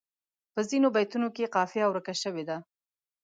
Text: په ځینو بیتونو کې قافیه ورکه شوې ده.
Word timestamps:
په 0.53 0.61
ځینو 0.69 0.87
بیتونو 0.95 1.27
کې 1.35 1.51
قافیه 1.55 1.85
ورکه 1.89 2.13
شوې 2.21 2.43
ده. 2.49 2.57